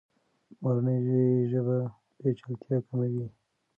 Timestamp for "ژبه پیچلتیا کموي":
1.51-3.25